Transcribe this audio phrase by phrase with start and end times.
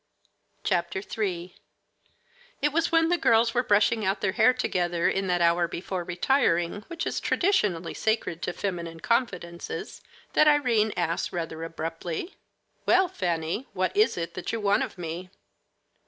[0.67, 1.55] III
[2.59, 6.03] It was when the girls were brushing out their hair together in that hour before
[6.03, 10.01] retiring which is traditionally sacred to feminine confidences,
[10.33, 12.35] that Irene asked rather abruptly:
[12.87, 15.29] "Well, Fanny, what is it that you want of me?"